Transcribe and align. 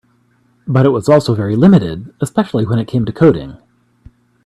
But 0.67 0.87
it 0.87 0.89
was 0.89 1.07
also 1.07 1.35
very 1.35 1.55
limited, 1.55 2.11
especially 2.19 2.65
when 2.65 2.79
it 2.79 2.87
came 2.87 3.05
to 3.05 3.13
coding. 3.13 3.57